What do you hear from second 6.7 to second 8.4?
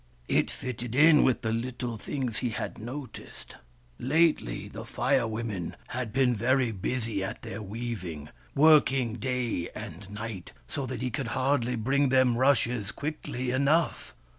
busy at their weaving,